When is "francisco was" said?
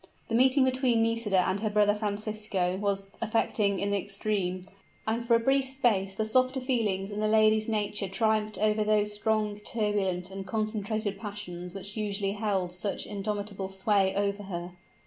1.93-3.05